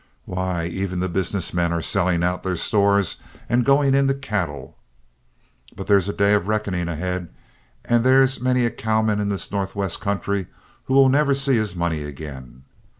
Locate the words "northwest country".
9.51-10.47